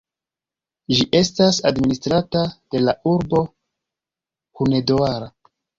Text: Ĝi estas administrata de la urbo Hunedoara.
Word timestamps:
Ĝi 0.95 1.05
estas 1.19 1.59
administrata 1.71 2.43
de 2.57 2.83
la 2.89 2.99
urbo 3.15 3.45
Hunedoara. 4.63 5.35